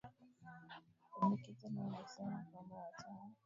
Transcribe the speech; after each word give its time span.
pendekezo 1.19 1.67
lao 1.69 1.89
la 1.89 1.97
kusema 1.97 2.45
kwamba 2.51 2.75
wataa 2.75 3.29